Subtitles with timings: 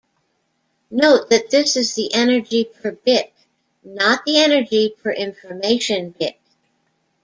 [0.89, 3.31] Note that this is the energy per bit,
[3.83, 6.39] not the energy per information bit.